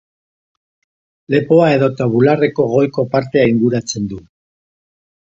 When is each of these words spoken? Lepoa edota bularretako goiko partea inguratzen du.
Lepoa 1.33 1.67
edota 1.73 2.07
bularretako 2.13 2.65
goiko 2.71 3.05
partea 3.11 3.43
inguratzen 3.51 4.09
du. 4.15 4.19